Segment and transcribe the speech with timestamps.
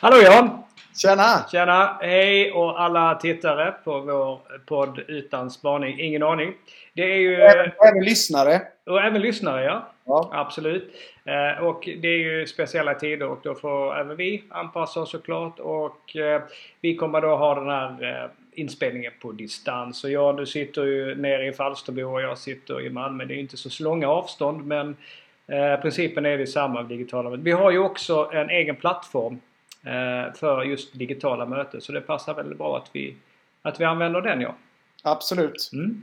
[0.00, 0.50] Hallå Jan!
[0.96, 1.44] Tjena!
[1.52, 1.98] Tjena!
[2.00, 6.00] Hej och alla tittare på vår podd Utan spaning.
[6.00, 6.54] Ingen aning.
[6.94, 7.34] Det är ju...
[7.34, 8.62] Även, även lyssnare.
[8.86, 9.88] Och även lyssnare ja.
[10.04, 10.30] Ja.
[10.32, 10.94] Absolut.
[11.24, 15.58] Eh, och det är ju speciella tider och då får även vi anpassa oss såklart.
[15.58, 16.42] Och eh,
[16.80, 20.04] vi kommer då ha den här eh, inspelningen på distans.
[20.04, 23.24] Och jag, du sitter ju nere i Falsterbo och jag sitter i Malmö.
[23.24, 24.96] Det är inte så långa avstånd men
[25.48, 27.44] eh, principen är detsamma av digitala möten.
[27.44, 29.40] Vi har ju också en egen plattform
[29.84, 31.80] eh, för just digitala möten.
[31.80, 33.16] Så det passar väldigt bra att vi,
[33.62, 34.54] att vi använder den ja.
[35.02, 35.70] Absolut.
[35.72, 36.02] Mm.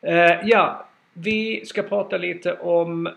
[0.00, 3.08] Eh, ja, vi ska prata lite om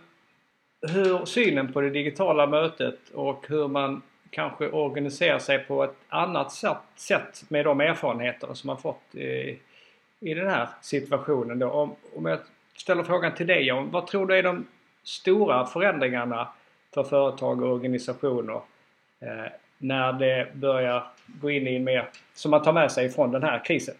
[0.81, 6.51] hur synen på det digitala mötet och hur man kanske organiserar sig på ett annat
[6.95, 9.59] sätt, med de erfarenheter som man fått i,
[10.19, 11.59] i den här situationen.
[11.59, 11.69] Då.
[11.69, 12.39] Om, om jag
[12.75, 14.67] ställer frågan till dig Jan, vad tror du är de
[15.03, 16.47] stora förändringarna
[16.93, 18.61] för företag och organisationer
[19.21, 23.43] eh, när det börjar gå in i mer som man tar med sig från den
[23.43, 23.95] här krisen?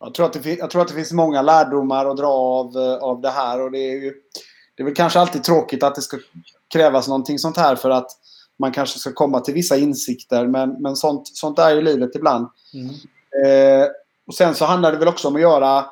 [0.00, 2.96] Jag tror, att det, jag tror att det finns många lärdomar att dra av, eh,
[2.96, 3.60] av det här.
[3.60, 4.14] Och det är ju
[4.74, 6.18] det är väl kanske alltid tråkigt att det ska
[6.72, 8.10] krävas någonting sånt här för att
[8.58, 10.46] man kanske ska komma till vissa insikter.
[10.46, 12.48] Men, men sånt, sånt är ju livet ibland.
[12.74, 12.88] Mm.
[13.44, 13.88] Eh,
[14.26, 15.84] och sen så handlar det väl också om att göra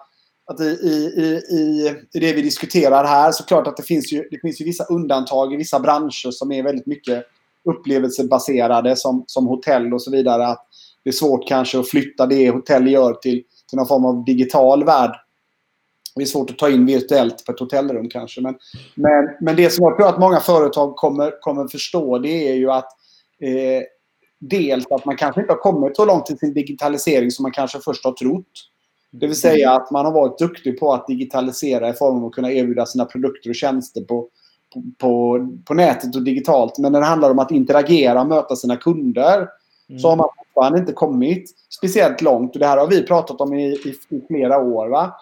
[0.50, 4.28] att i, i, i, i, det vi diskuterar här så klart att det finns ju,
[4.30, 7.24] det finns ju vissa undantag i vissa branscher som är väldigt mycket
[7.64, 10.46] upplevelsebaserade som, som hotell och så vidare.
[10.46, 10.66] Att
[11.04, 14.84] det är svårt kanske att flytta det hotell gör till, till någon form av digital
[14.84, 15.16] värld.
[16.14, 18.40] Det är svårt att ta in virtuellt på ett hotellrum kanske.
[18.40, 18.54] Men,
[18.94, 22.70] men, men det som jag tror att många företag kommer, kommer förstå det är ju
[22.70, 22.88] att
[23.42, 23.82] eh,
[24.38, 27.78] dels att man kanske inte har kommit så långt i sin digitalisering som man kanske
[27.80, 28.70] först har trott.
[29.10, 32.32] Det vill säga att man har varit duktig på att digitalisera i form av att
[32.32, 34.28] kunna erbjuda sina produkter och tjänster på,
[34.74, 36.78] på, på, på nätet och digitalt.
[36.78, 39.48] Men när det handlar om att interagera och möta sina kunder
[40.00, 42.54] så har man fortfarande inte kommit speciellt långt.
[42.54, 44.88] Och det här har vi pratat om i, i, i flera år.
[44.88, 45.16] Va?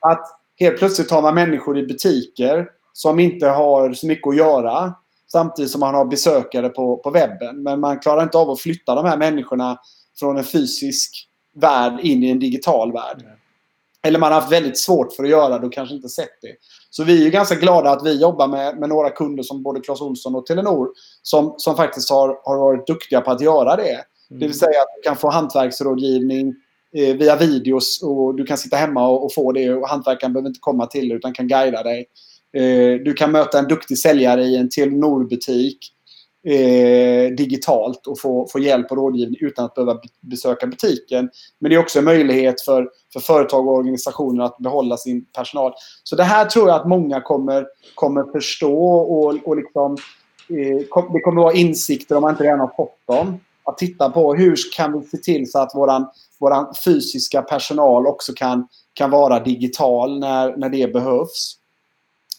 [0.00, 0.26] Att
[0.60, 4.94] helt plötsligt har man människor i butiker som inte har så mycket att göra.
[5.32, 7.62] Samtidigt som man har besökare på, på webben.
[7.62, 9.78] Men man klarar inte av att flytta de här människorna
[10.18, 13.24] från en fysisk värld in i en digital värld.
[14.02, 16.54] Eller man har haft väldigt svårt för att göra det och kanske inte sett det.
[16.90, 20.00] Så vi är ganska glada att vi jobbar med, med några kunder som både Clas
[20.00, 20.88] Ohlson och Telenor
[21.22, 24.04] som, som faktiskt har, har varit duktiga på att göra det.
[24.28, 26.54] Det vill säga att du kan få hantverksrådgivning
[26.96, 30.48] eh, via videos och du kan sitta hemma och, och få det och hantverkaren behöver
[30.48, 32.06] inte komma till dig utan kan guida dig.
[32.52, 35.78] Eh, du kan möta en duktig säljare i en Telenor-butik
[36.46, 41.30] eh, digitalt och få, få hjälp och rådgivning utan att behöva besöka butiken.
[41.58, 45.72] Men det är också en möjlighet för, för företag och organisationer att behålla sin personal.
[46.04, 49.96] Så det här tror jag att många kommer, kommer förstå och, och liksom,
[50.48, 53.40] eh, kom, det kommer vara insikter om man inte redan har fått dem.
[53.64, 56.06] Att titta på hur kan vi se till så att våran,
[56.40, 61.59] våran fysiska personal också kan, kan vara digital när, när det behövs.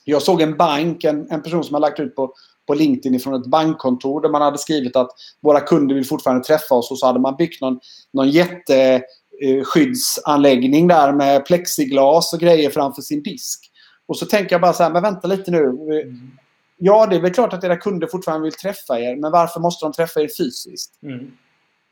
[0.04, 2.34] Jag såg en bank, en, en person som har lagt ut på,
[2.68, 5.10] på LinkedIn från ett bankkontor där man hade skrivit att
[5.42, 7.80] våra kunder vill fortfarande träffa oss och så hade man byggt någon,
[8.14, 13.72] någon jätteskyddsanläggning där med plexiglas och grejer framför sin disk.
[14.06, 15.64] Och så tänker jag bara så här, men vänta lite nu.
[15.64, 16.32] Mm.
[16.78, 19.86] Ja, det är väl klart att era kunder fortfarande vill träffa er, men varför måste
[19.86, 21.04] de träffa er fysiskt?
[21.04, 21.32] Mm.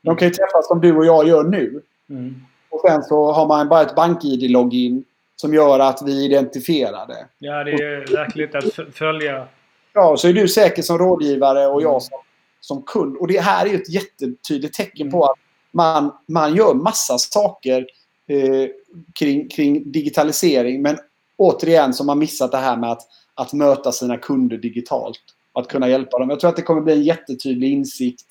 [0.02, 1.82] De kan ju träffas som du och jag gör nu.
[2.10, 2.34] Mm.
[2.70, 5.04] Och sen så har man bara ett bank-id-login
[5.40, 7.26] som gör att vi identifierar det.
[7.38, 9.48] Ja, det är verkligt att följa.
[9.92, 12.18] Ja, så är du säker som rådgivare och jag som,
[12.60, 13.16] som kund.
[13.16, 15.36] Och det här är ju ett jättetydligt tecken på att
[15.72, 17.86] man, man gör massa saker
[18.26, 18.68] eh,
[19.14, 20.82] kring, kring digitalisering.
[20.82, 20.98] Men
[21.36, 23.02] återigen så har man missat det här med att,
[23.34, 25.20] att möta sina kunder digitalt.
[25.52, 26.30] Att kunna hjälpa dem.
[26.30, 28.26] Jag tror att det kommer bli en jättetydlig insikt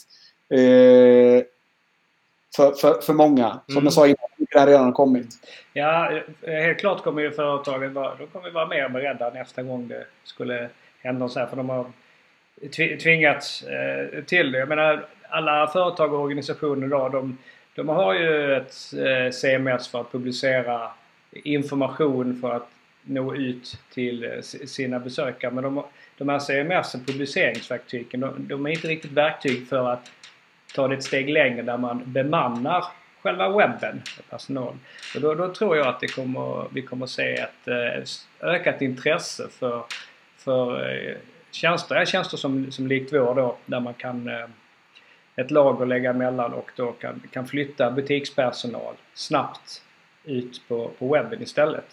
[0.50, 1.44] eh,
[2.56, 3.59] för, för, för många.
[3.68, 3.84] Som Mm.
[3.84, 5.28] jag sa innan, det har redan kommit.
[5.74, 6.12] Ja,
[6.42, 10.06] eh, helt klart kommer ju företagen vara, de kommer vara mer beredda nästa gång det
[10.24, 10.70] skulle
[11.02, 11.48] hända så här.
[11.48, 11.86] För de har
[13.01, 14.60] tvingats eh, till det.
[14.60, 17.38] Jag menar, alla företag och organisationer idag, de,
[17.75, 20.90] de har ju ett eh, CMS för att publicera
[21.31, 22.69] information för att
[23.04, 25.52] nå ut till eh, sina besökare.
[25.52, 25.84] Men de,
[26.18, 30.12] de här CMS, publiceringsverktygen, de, de är inte riktigt verktyg för att
[30.75, 32.86] ta det ett steg längre där man bemannar
[33.21, 34.77] själva webben personal.
[35.16, 39.48] Och då, då tror jag att det kommer, vi kommer se ett eh, ökat intresse
[39.51, 39.83] för,
[40.38, 41.16] för eh,
[41.51, 44.48] tjänster, tjänster som, som likt vår då, där man kan eh,
[45.36, 49.81] ett lager lägga emellan och då kan, kan flytta butikspersonal snabbt
[50.24, 51.86] ut på, på webben istället.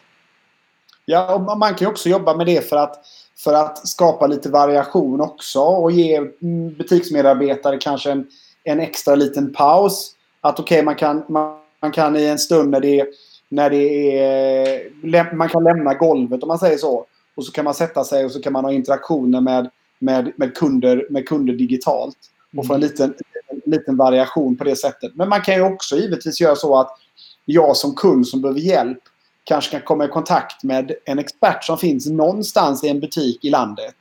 [1.05, 3.07] Ja, och man kan ju också jobba med det för att,
[3.45, 8.27] för att skapa lite variation också och ge mm, butiksmedarbetare kanske en,
[8.65, 10.16] en extra liten paus.
[10.49, 13.07] Att okej, okay, man, kan, man, man, kan i en stund när det,
[13.49, 15.35] när det är...
[15.35, 17.07] Man kan lämna golvet om man säger så.
[17.35, 20.55] Och så kan man sätta sig och så kan man ha interaktioner med, med, med,
[20.55, 22.17] kunder, med kunder digitalt.
[22.57, 22.91] Och få en mm.
[22.91, 23.15] liten,
[23.49, 25.13] en liten variation på det sättet.
[25.15, 26.99] Men man kan ju också givetvis göra så att
[27.45, 28.99] jag som kund som behöver hjälp
[29.45, 33.51] kanske kan komma i kontakt med en expert som finns någonstans i en butik i
[33.51, 33.95] landet.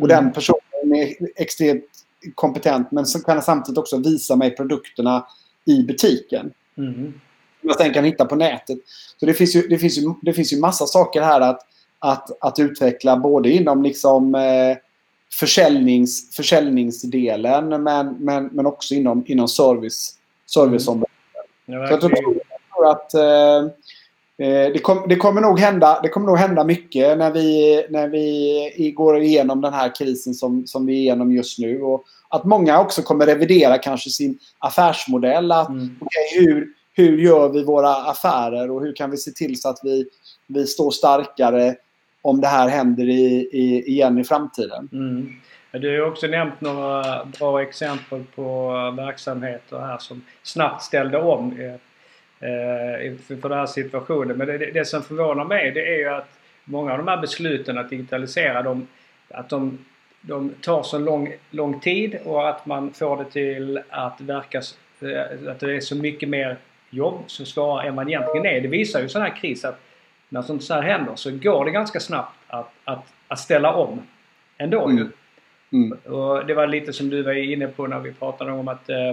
[0.00, 0.24] Och mm.
[0.24, 1.84] den personen är extremt
[2.34, 5.26] kompetent men som kan samtidigt också visa mig produkterna
[5.70, 6.52] i butiken.
[6.78, 7.12] Mm.
[7.60, 8.78] Jag sen kan hitta på nätet.
[9.16, 11.60] Så det finns ju, det finns ju, det finns ju massa saker här att,
[11.98, 14.76] att, att utveckla både inom liksom eh,
[15.32, 20.14] försäljnings, försäljningsdelen men, men, men också inom, inom service,
[20.46, 21.10] serviceområdet.
[21.66, 21.80] Mm.
[21.80, 23.72] Ja, jag tror att eh,
[24.40, 28.08] Eh, det, kom, det, kommer nog hända, det kommer nog hända mycket när vi, när
[28.08, 31.82] vi går igenom den här krisen som, som vi är igenom just nu.
[31.82, 35.52] Och att många också kommer revidera kanske sin affärsmodell.
[35.52, 35.96] Att, mm.
[36.00, 39.78] okay, hur, hur gör vi våra affärer och hur kan vi se till så att
[39.82, 40.06] vi,
[40.46, 41.74] vi står starkare
[42.22, 44.88] om det här händer i, i, igen i framtiden.
[44.92, 45.40] Mm.
[45.72, 51.76] Du har också nämnt några bra exempel på verksamheter här som snabbt ställde om eh,
[53.40, 54.36] för den här situationen.
[54.36, 57.78] Men det, det, som förvånar mig det är ju att många av de här besluten
[57.78, 58.86] att digitalisera de,
[59.30, 59.78] att de,
[60.20, 64.58] de tar så lång, lång tid och att man får det till att verka
[65.00, 66.56] eh, att det är så mycket mer
[66.90, 68.60] jobb så svårare än man egentligen är.
[68.60, 69.80] Det visar ju sån här kris att
[70.28, 74.02] när sånt här händer så går det ganska snabbt att, att, att ställa om
[74.58, 75.12] ändå mm.
[75.72, 75.98] Mm.
[76.04, 79.12] Och det var lite som du var inne på när vi pratade om att eh,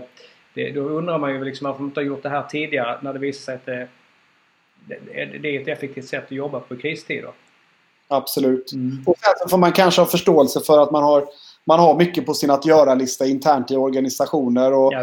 [0.54, 3.14] det, då undrar man ju liksom varför man inte har gjort det här tidigare när
[3.14, 3.88] det visar sig att det,
[4.86, 7.32] det, det är ett effektivt sätt att jobba på i kristider.
[8.08, 8.74] Absolut.
[8.74, 9.04] Mm.
[9.06, 11.26] Och sen får man kanske ha förståelse för att man har,
[11.66, 14.74] man har mycket på sin att göra-lista internt i organisationer.
[14.74, 15.00] Och ja.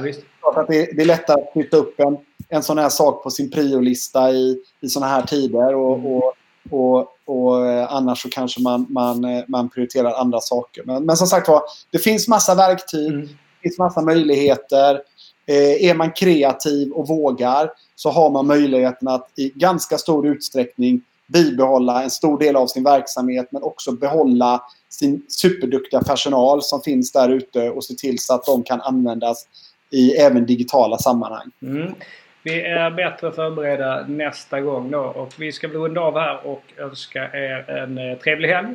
[0.57, 2.17] Att det, det är lättare att flytta upp en,
[2.49, 5.75] en sån här sak på sin priolista i, i såna här tider.
[5.75, 6.13] Och, mm.
[6.13, 6.33] och,
[6.71, 10.83] och, och, eh, annars så kanske man, man, eh, man prioriterar andra saker.
[10.87, 13.13] Men, men som sagt var, det finns massa verktyg.
[13.13, 13.27] Mm.
[13.27, 15.01] Det finns massa möjligheter.
[15.47, 21.03] Eh, är man kreativ och vågar så har man möjligheten att i ganska stor utsträckning
[21.27, 27.13] bibehålla en stor del av sin verksamhet men också behålla sin superduktiga personal som finns
[27.13, 29.47] där ute och se till så att de kan användas
[29.91, 31.51] i även digitala sammanhang.
[31.63, 31.95] Mm.
[32.43, 37.23] Vi är bättre förberedda nästa gång då och vi ska runda av här och önska
[37.33, 38.69] er en eh, trevlig helg.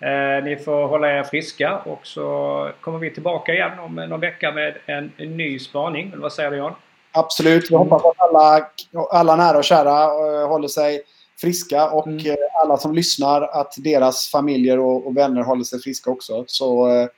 [0.00, 4.52] Eh, ni får hålla er friska och så kommer vi tillbaka igen om någon vecka
[4.52, 6.08] med en, en ny spaning.
[6.08, 6.74] Eller vad säger du Jan?
[7.12, 7.70] Absolut.
[7.70, 8.66] Vi hoppas att alla,
[9.10, 11.02] alla nära och kära uh, håller sig
[11.40, 12.26] friska och mm.
[12.26, 16.44] uh, alla som lyssnar att deras familjer och, och, vänner håller sig friska också.
[16.46, 17.08] Så uh,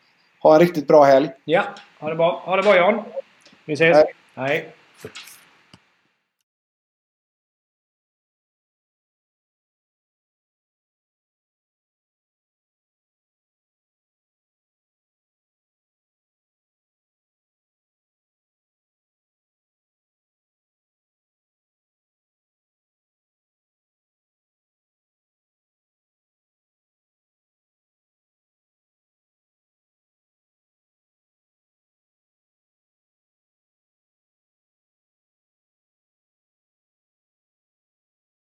[0.40, 1.28] ha en riktigt bra helg.
[1.44, 1.62] Ja,
[2.00, 2.42] ha det bra.
[2.44, 3.02] Ha det bra Jan.
[3.64, 3.96] Vi ses.
[3.96, 4.14] Hej.
[4.34, 4.74] Hej.